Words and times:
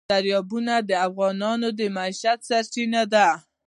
دریابونه 0.13 0.73
د 0.89 0.91
افغانانو 1.07 1.67
د 1.79 1.81
معیشت 1.95 2.39
سرچینه 2.49 3.01
ده. 3.13 3.27